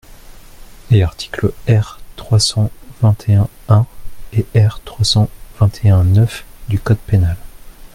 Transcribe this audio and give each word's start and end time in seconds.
Et 0.89 1.03
articles 1.03 1.53
R. 1.69 1.99
trois 2.15 2.39
cent 2.39 2.71
vingt-et-un 3.03 3.47
un 3.69 3.85
et 4.33 4.45
R. 4.59 4.81
trois 4.83 5.05
cent 5.05 5.29
vingt-et-un 5.59 6.03
neuf 6.03 6.43
du 6.69 6.79
code 6.79 6.97
pénal. 6.97 7.37